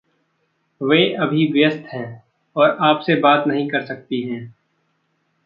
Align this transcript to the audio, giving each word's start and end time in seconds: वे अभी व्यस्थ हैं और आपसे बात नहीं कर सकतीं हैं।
वे 0.81 1.13
अभी 1.13 1.51
व्यस्थ 1.51 1.83
हैं 1.93 2.23
और 2.55 2.77
आपसे 2.79 3.15
बात 3.15 3.47
नहीं 3.47 3.69
कर 3.69 3.85
सकतीं 3.85 4.23
हैं। 4.23 4.55